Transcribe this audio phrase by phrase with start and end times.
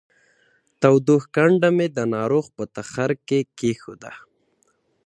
[0.81, 4.11] تودوښ کنډه مې د ناروغ په تخرګ کې کېښوده